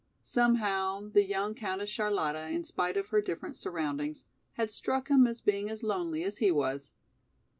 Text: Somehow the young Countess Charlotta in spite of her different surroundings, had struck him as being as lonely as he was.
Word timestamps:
Somehow 0.23 1.09
the 1.09 1.23
young 1.23 1.53
Countess 1.53 1.91
Charlotta 1.91 2.49
in 2.49 2.63
spite 2.63 2.97
of 2.97 3.09
her 3.09 3.21
different 3.21 3.55
surroundings, 3.55 4.25
had 4.53 4.71
struck 4.71 5.09
him 5.11 5.27
as 5.27 5.41
being 5.41 5.69
as 5.69 5.83
lonely 5.83 6.23
as 6.23 6.39
he 6.39 6.49
was. 6.49 6.93